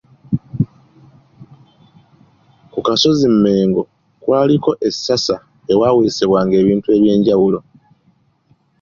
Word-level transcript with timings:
Ku 2.71 2.79
kasozi 2.87 3.27
Mengo 3.43 3.81
kwaliko 4.23 4.71
essasa 4.87 5.35
ewaweesebwa 5.71 6.39
ebintu 6.61 6.87
eby'enjawulo. 6.95 7.59